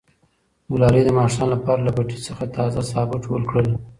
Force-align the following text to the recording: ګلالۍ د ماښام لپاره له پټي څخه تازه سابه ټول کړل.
ګلالۍ 0.71 1.01
د 1.05 1.09
ماښام 1.17 1.47
لپاره 1.53 1.81
له 1.87 1.91
پټي 1.97 2.19
څخه 2.27 2.43
تازه 2.55 2.81
سابه 2.91 3.17
ټول 3.25 3.41
کړل. 3.51 3.67